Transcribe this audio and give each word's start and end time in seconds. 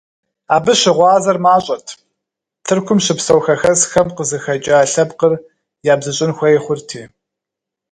Абы 0.55 0.73
щыгъуазэр 0.81 1.37
мащӀэт, 1.45 1.87
Тыркум 2.65 2.99
щыпсэу 3.05 3.41
хэхэсхэм 3.45 4.07
къызыхэкӀа 4.15 4.79
лъэпкъыр 4.91 5.33
ябзыщӀын 5.93 6.31
хуей 6.37 6.57
хъурти. 6.63 7.01